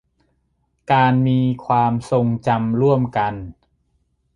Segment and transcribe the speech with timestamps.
[0.91, 3.33] การมีความทรงจำร่วมกัน